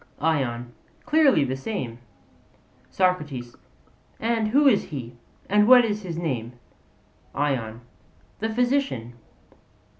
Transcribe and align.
ION: 0.19 0.73
Clearly 1.05 1.43
the 1.43 1.55
same. 1.55 1.99
SOCRATES: 2.89 3.55
And 4.19 4.47
who 4.47 4.67
is 4.67 4.85
he, 4.85 5.15
and 5.47 5.67
what 5.67 5.85
is 5.85 6.01
his 6.01 6.17
name? 6.17 6.53
ION: 7.35 7.81
The 8.39 8.49
physician. 8.49 9.13